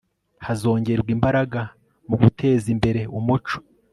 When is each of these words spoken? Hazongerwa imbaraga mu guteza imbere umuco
Hazongerwa 0.45 1.09
imbaraga 1.15 1.61
mu 2.07 2.15
guteza 2.21 2.65
imbere 2.75 3.01
umuco 3.17 3.55